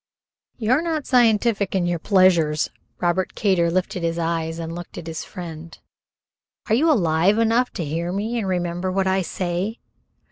"You're 0.57 0.81
not 0.81 1.05
scientific 1.05 1.75
in 1.75 1.85
your 1.85 1.99
pleasures." 1.99 2.71
Robert 3.01 3.35
Kater 3.35 3.69
lifted 3.69 4.01
his 4.01 4.17
eyes 4.17 4.57
and 4.57 4.73
looked 4.73 4.97
at 4.97 5.05
his 5.05 5.23
friend. 5.23 5.77
"Are 6.69 6.73
you 6.73 6.89
alive 6.91 7.37
enough 7.37 7.69
to 7.73 7.85
hear 7.85 8.11
me 8.11 8.39
and 8.39 8.47
remember 8.47 8.91
what 8.91 9.05
I 9.05 9.21
say? 9.21 9.77